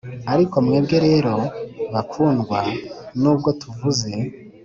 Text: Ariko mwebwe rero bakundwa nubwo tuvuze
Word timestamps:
Ariko 0.33 0.55
mwebwe 0.65 0.97
rero 1.07 1.33
bakundwa 1.93 2.59
nubwo 3.21 3.49
tuvuze 3.61 4.11